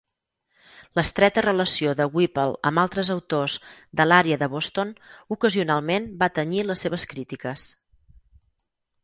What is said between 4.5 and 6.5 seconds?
Boston ocasionalment va